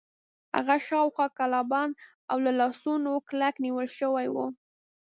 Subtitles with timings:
[0.55, 1.99] هغه شاوخوا کلابند و
[2.31, 4.35] او له لاسونو کلک نیول شوی و.